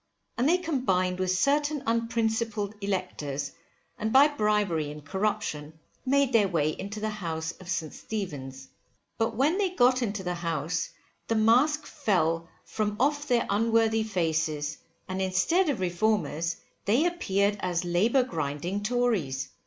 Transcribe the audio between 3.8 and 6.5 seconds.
and by bribery and corruption made their